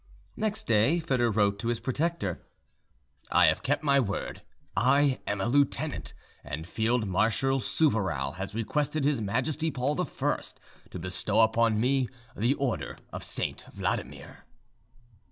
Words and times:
Next 0.35 0.65
day 0.65 0.99
Foedor 0.99 1.29
wrote 1.31 1.59
to 1.59 1.67
his 1.67 1.79
protector: 1.79 2.41
"I 3.29 3.45
have 3.45 3.61
kept 3.61 3.83
my 3.83 3.99
word. 3.99 4.41
I 4.75 5.19
am 5.27 5.39
a 5.39 5.45
lieutenant, 5.45 6.15
and 6.43 6.65
Field 6.65 7.05
Marshal 7.07 7.59
Souvarow 7.59 8.31
has 8.33 8.55
requested 8.55 9.03
his 9.03 9.21
Majesty 9.21 9.69
Paul 9.69 10.01
I 10.01 10.39
to 10.89 10.97
bestow 10.99 11.41
upon 11.41 11.79
me 11.79 12.09
the 12.35 12.55
order 12.55 12.97
of 13.13 13.23
Saint 13.23 13.63
Vladimir." 13.75 14.45